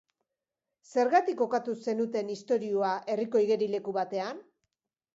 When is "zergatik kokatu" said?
0.93-1.77